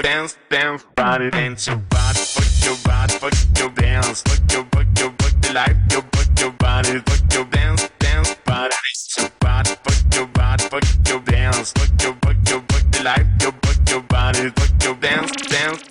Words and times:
dance, 0.00 0.38
dance, 0.50 0.84
body, 0.94 1.30
dance 1.30 1.66
your 1.66 1.76
body, 1.76 2.20
fuck 2.20 2.44
your 2.64 2.76
body, 2.84 3.12
fuck 3.14 3.34
your 3.58 3.70
dance, 3.70 4.22
fuck 4.22 4.52
your, 4.52 4.64
fuck 4.72 4.98
your, 4.98 5.10
fuck 5.10 5.40
the 5.40 5.52
life, 5.52 5.76
your, 5.90 6.02
fuck 6.02 6.40
your 6.40 6.52
body, 6.52 6.98
fuck 7.00 7.32
your 7.32 7.44
dance, 7.44 7.90
dance, 8.00 8.34
body, 8.46 8.70
dance 8.70 9.16
your 9.18 9.30
body, 9.40 9.70
fuck 9.84 10.14
your 10.14 10.26
body, 10.28 10.64
fuck 10.64 11.08
your 11.08 11.20
dance, 11.20 11.72
fuck 11.72 12.02
your, 12.02 12.14
fuck 12.22 12.48
your, 12.48 12.60
fuck 12.60 12.90
the 12.90 13.02
life, 13.04 13.26
your, 13.40 13.52
fuck 13.52 13.90
your 13.90 14.02
body, 14.02 14.50
fuck 14.50 14.82
your 14.82 14.94
dance, 14.94 15.32
dance, 15.48 15.82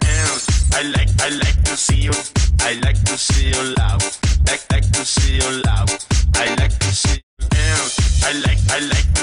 dance. 0.00 0.74
I 0.74 0.82
like, 0.82 1.08
I 1.20 1.28
like 1.30 1.62
to 1.64 1.76
see 1.76 2.02
you, 2.02 2.12
I 2.60 2.74
like 2.84 3.02
to 3.04 3.16
see 3.18 3.48
you 3.48 3.74
laugh, 3.76 4.20
like, 4.46 4.64
like 4.70 4.90
to 4.92 5.04
see 5.04 5.36
you 5.36 5.62
laugh, 5.62 5.67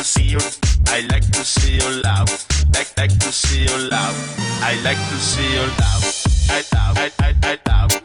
see 0.05 0.23
you, 0.23 0.39
I 0.87 1.01
like 1.09 1.25
to 1.31 1.43
see 1.43 1.75
you 1.77 2.01
laugh 2.03 2.45
like 2.75 2.97
like 2.97 3.19
to 3.19 3.31
see 3.31 3.63
you 3.63 3.89
laugh. 3.89 4.17
I 4.61 4.75
like 4.83 4.97
to 4.97 5.17
see 5.17 5.49
you 5.53 5.65
laugh. 5.79 6.03
I 6.49 6.61
laugh. 6.73 6.97
I 6.97 7.11
I 7.19 7.35
I 7.43 7.59
laugh. 7.65 8.04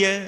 ia 0.00 0.24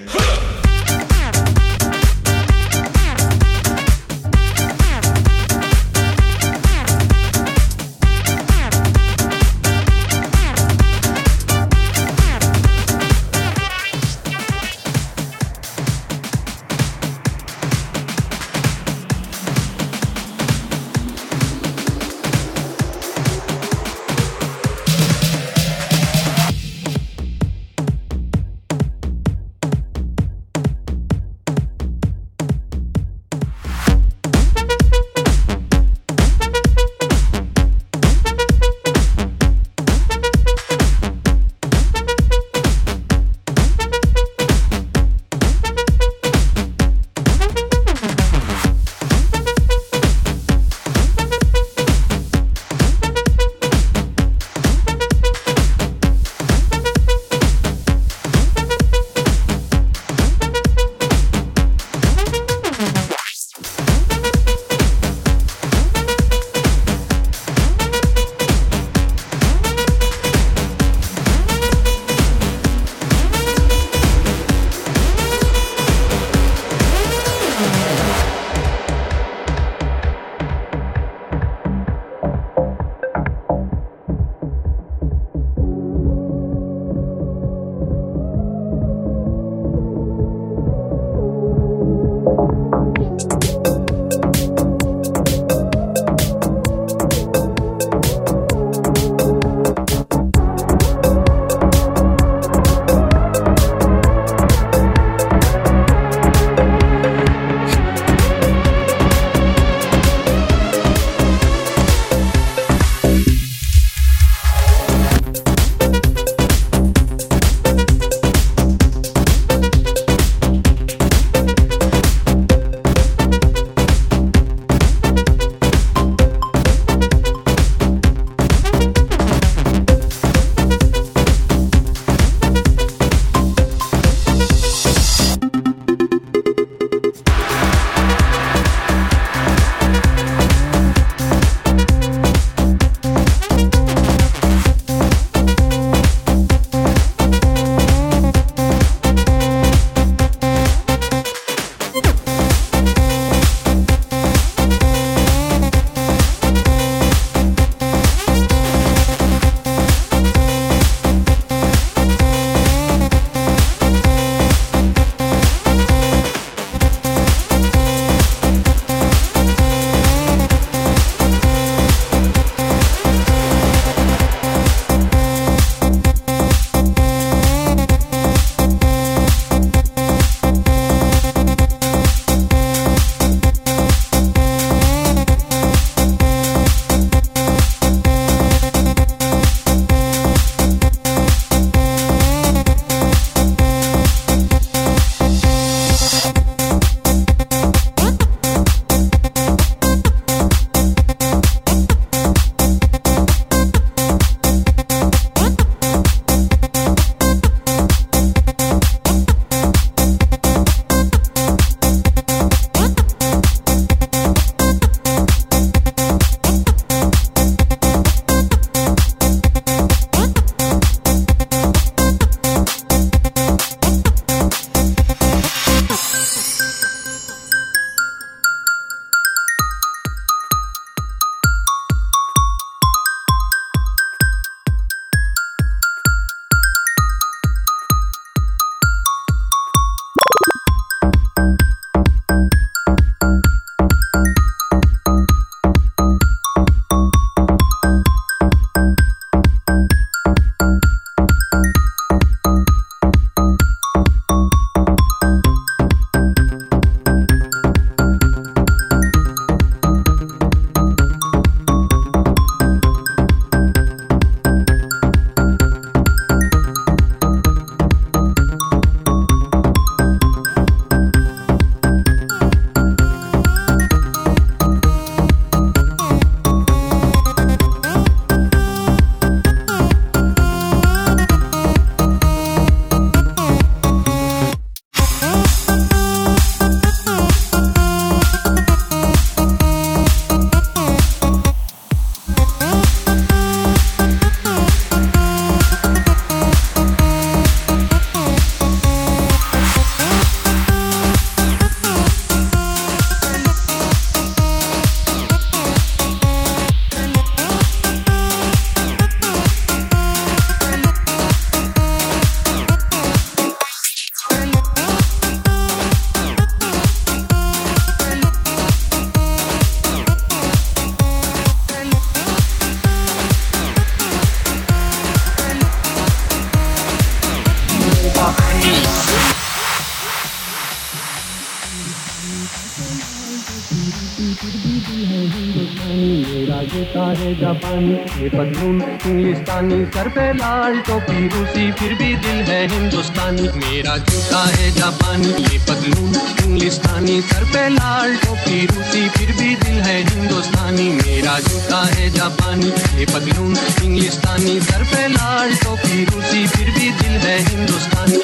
इंग्लिस्तानी 339.42 339.84
सर 339.86 340.08
पे 340.14 340.24
लाल 340.32 340.76
टोपी 340.86 341.28
रूसी 341.28 341.64
फिर 341.72 341.94
भी 341.98 342.14
दिल 342.16 342.42
है 342.46 342.60
हिंदुस्तानी। 342.68 343.48
मेरा 343.58 343.96
जूता 343.98 344.42
है 344.46 344.70
जापानी, 344.70 345.30
ये 345.42 345.58
पतलून 345.66 346.14
इंग्लिस्तानी। 346.44 347.20
सर 347.22 347.44
पे 347.50 347.68
लाल 347.68 348.14
टोपी 348.16 348.66
रूसी 348.66 349.08
फिर 349.08 349.32
भी 349.38 349.54
दिल 349.56 349.80
है 349.82 349.96
हिंदुस्तानी। 350.10 350.88
मेरा 350.92 351.38
जूता 351.40 351.82
है 351.86 352.08
जापानी, 352.10 352.70
ये 352.98 353.06
पतलून 353.06 353.56
इंग्लिस्तानी। 353.82 354.60
सर 354.60 354.84
पे 354.94 355.08
लाल 355.08 355.54
टोपी 355.64 356.04
रूसी 356.04 356.46
फिर 356.46 356.70
भी 356.70 356.90
दिल 357.02 357.18
है 357.26 357.38
हिंदुस्तानी। 357.48 358.22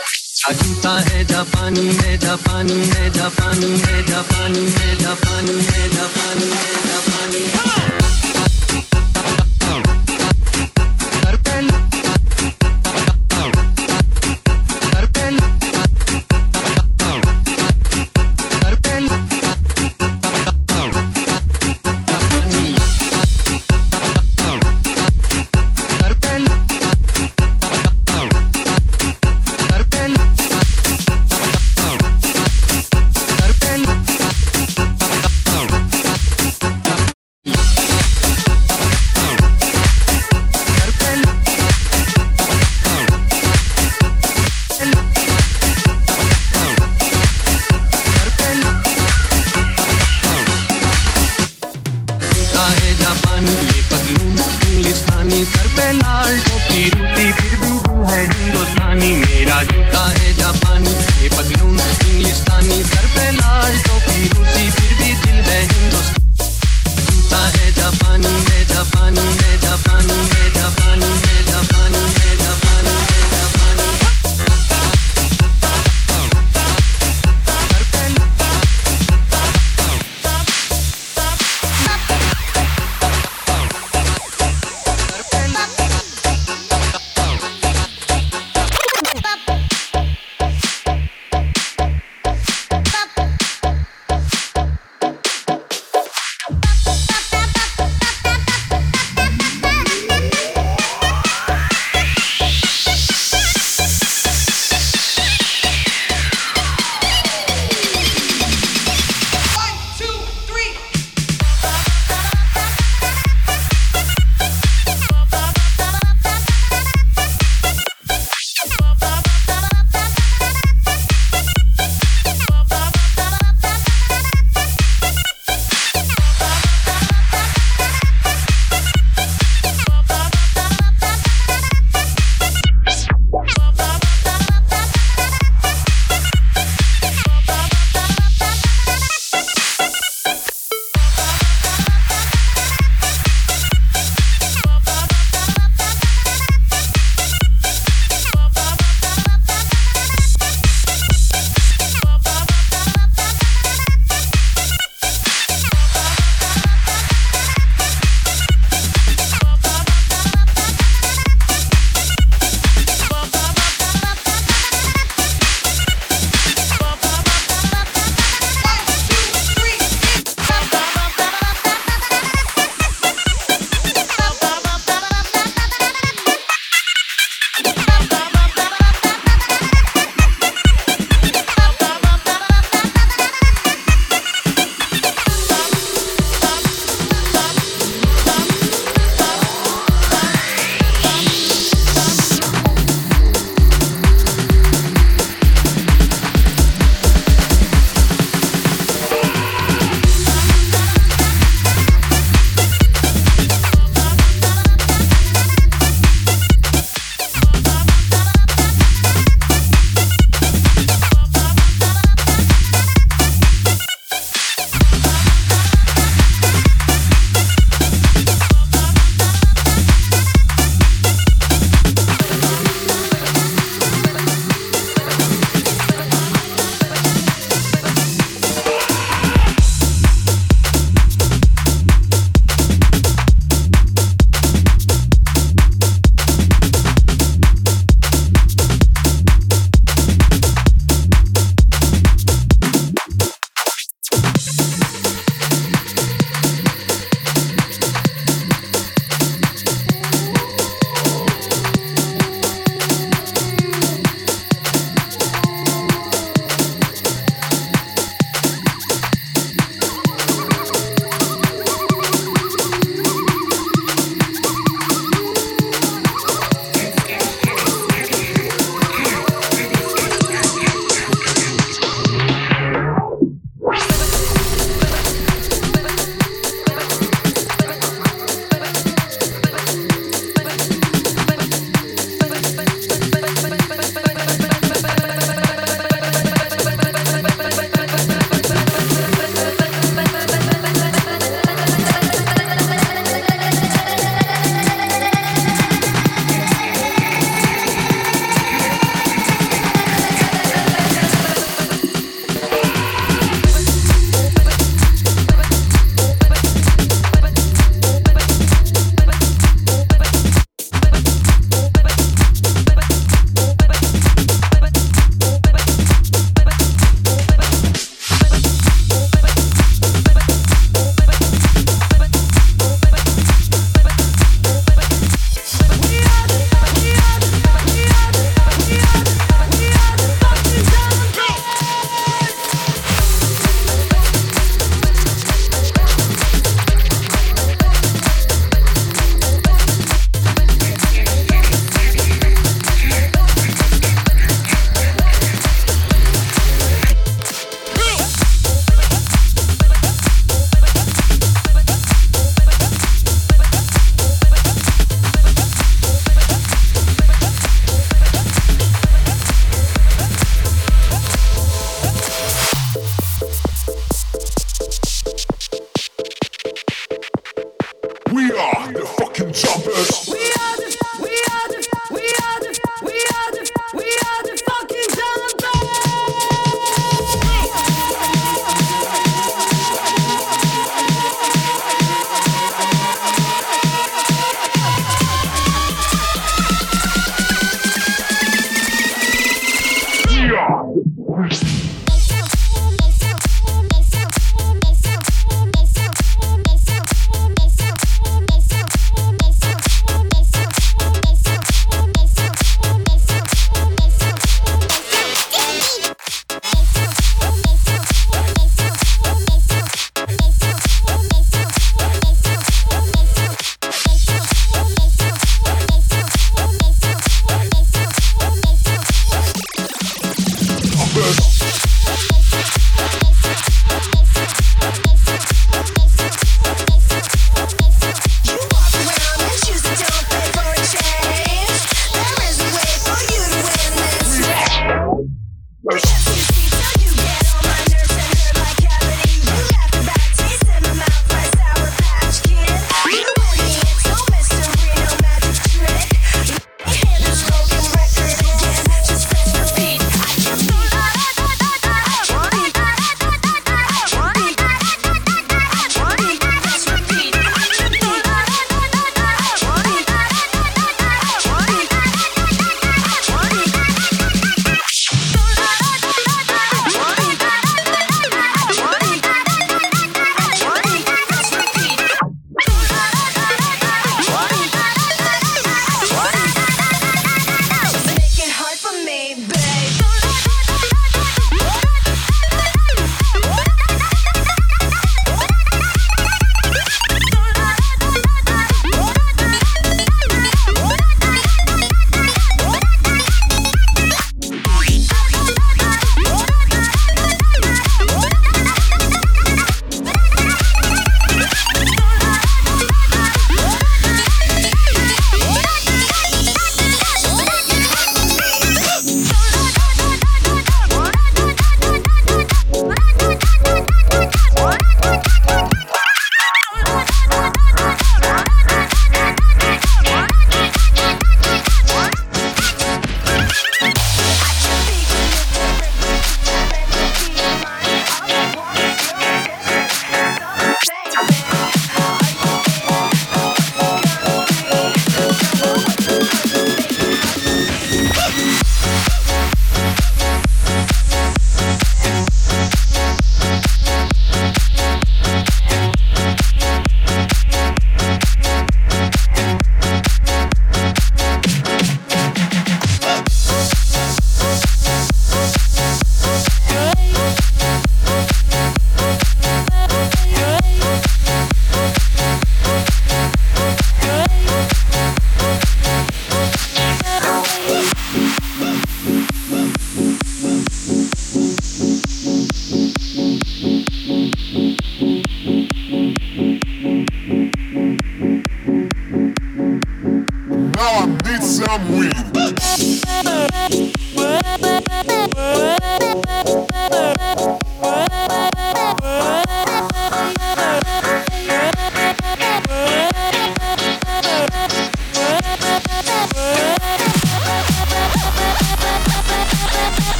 जूता 0.50 0.92
है 1.00 1.24
जापानी 1.24 1.88
है 1.94 2.16
जापानी 2.18 2.78
है 2.90 3.10
जापानी 3.10 3.72
है 3.80 4.02
जापानी 4.06 4.64
है 4.70 4.96
जापानी 4.98 5.58
है 5.62 5.88
जापानी 5.88 6.50
है 6.54 6.72
जापानी। 6.86 8.07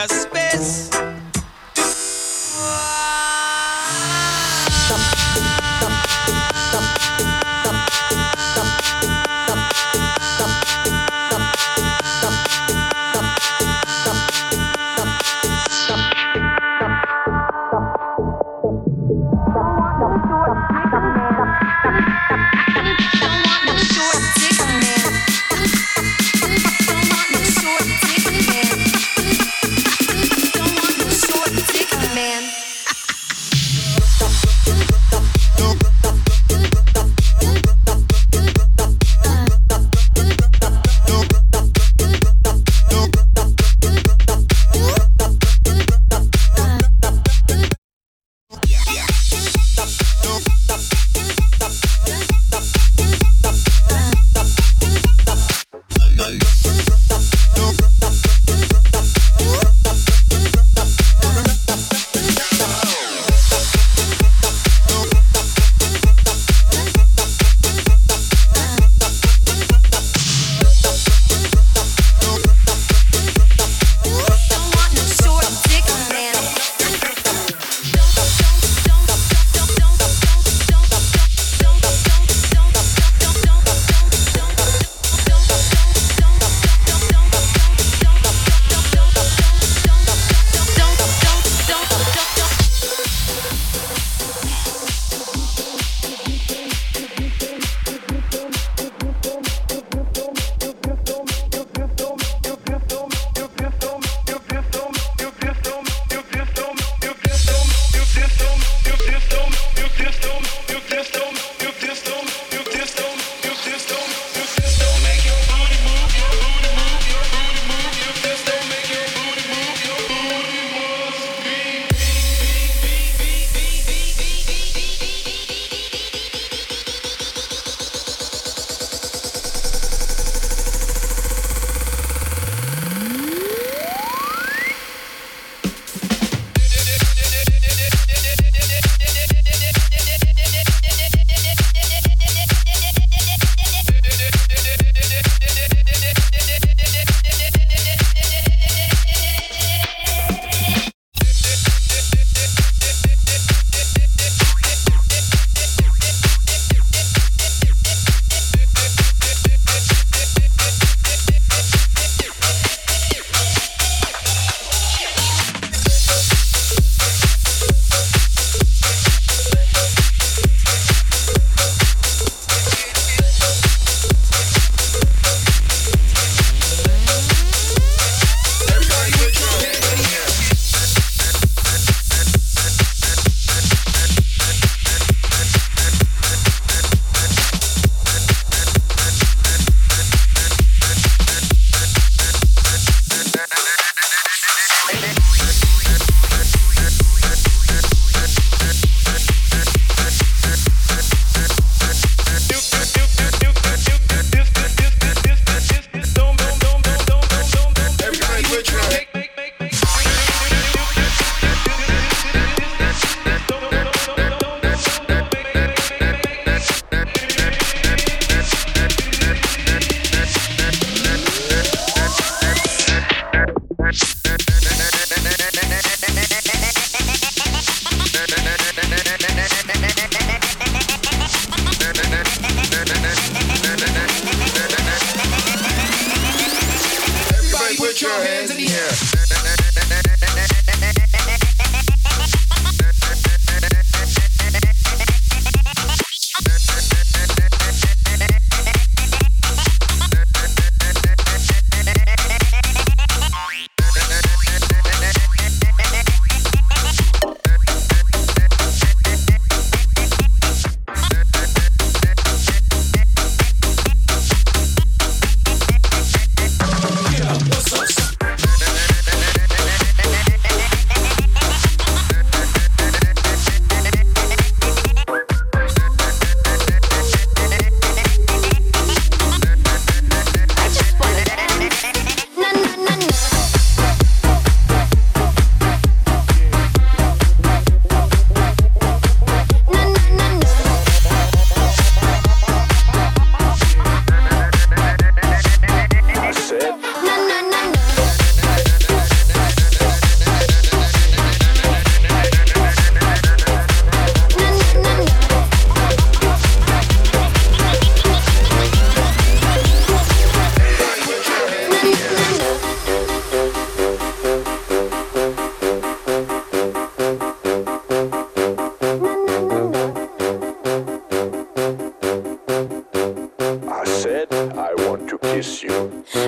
Outer 0.00 0.14
space. 0.14 0.39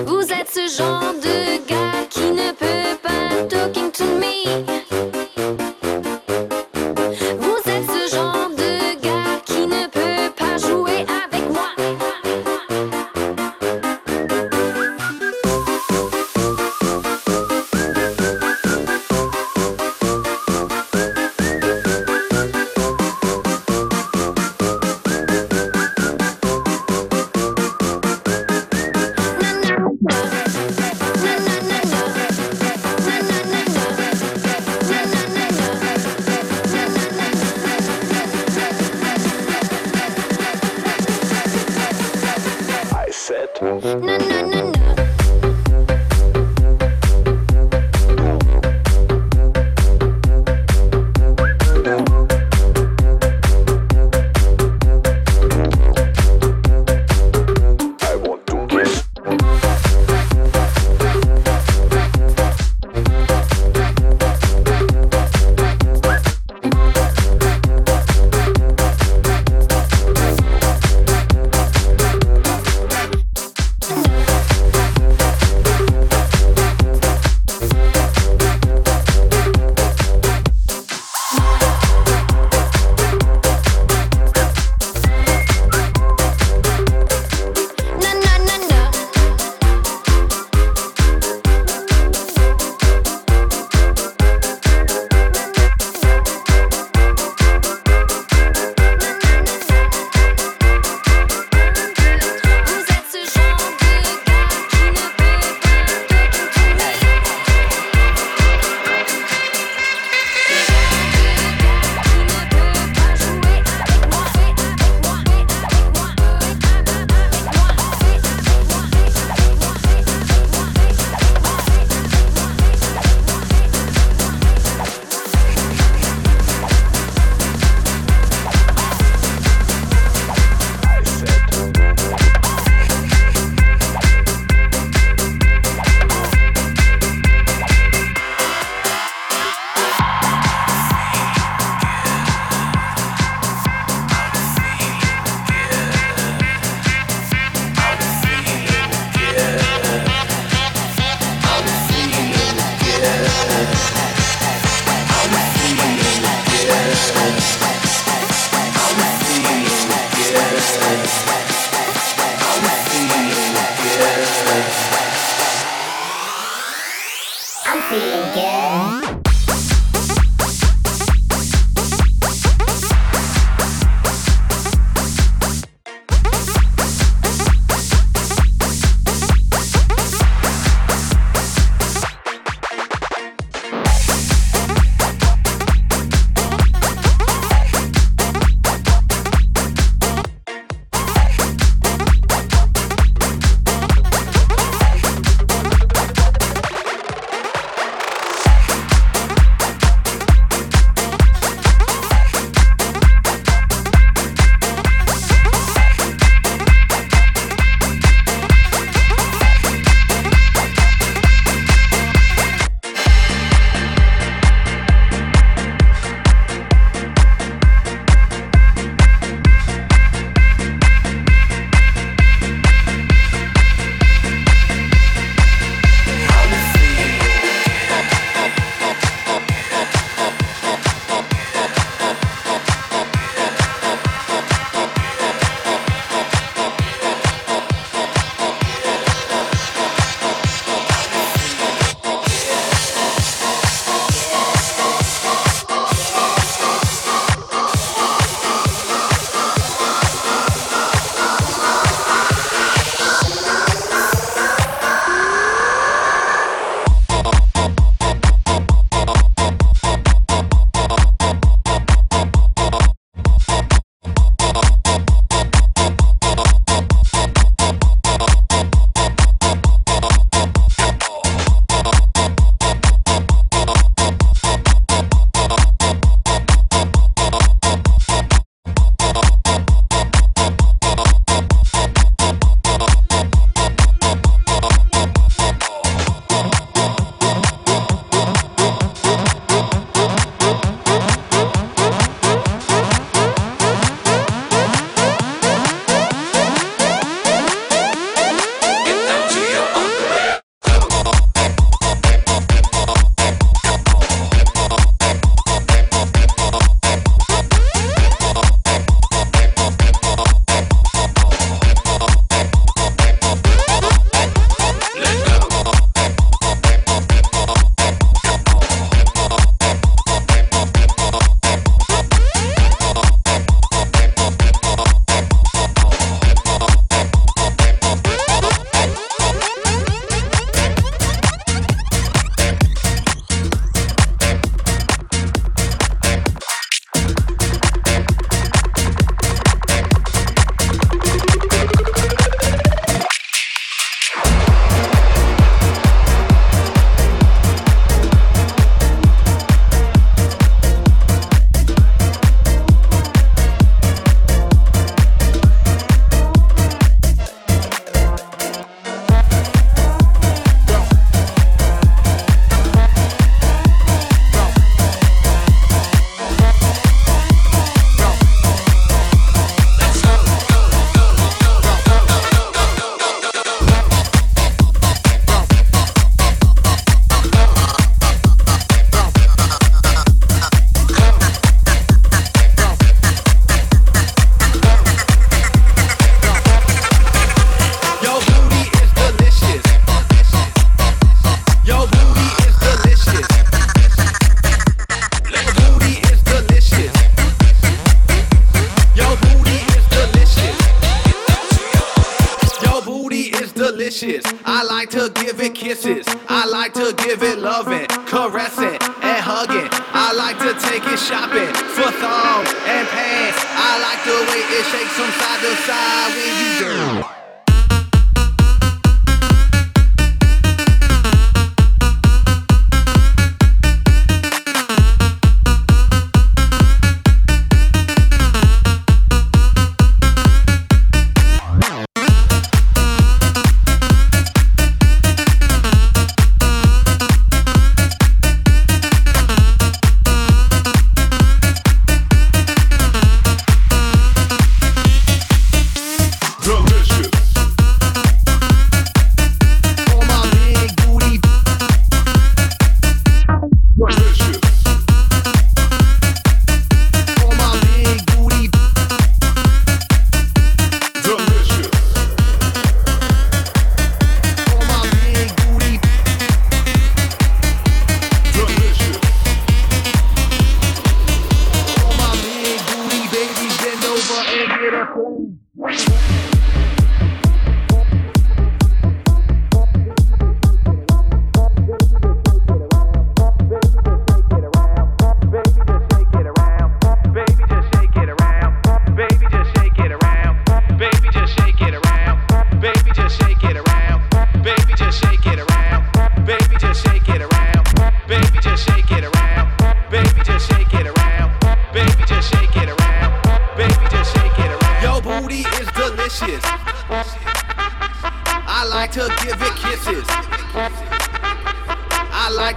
Vous 0.05 0.21
êtes 0.31 0.49
ce 0.49 0.77
genre 0.77 1.02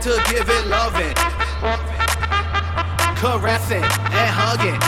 to 0.06 0.22
give 0.30 0.48
it 0.48 0.66
loving, 0.68 1.12
caressing 3.16 3.82
and 3.82 4.30
hugging. 4.38 4.78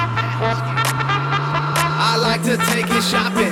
I 2.01 2.17
like 2.23 2.45
to 2.45 2.57
take 2.57 2.87
it 2.89 3.03
shopping. 3.03 3.48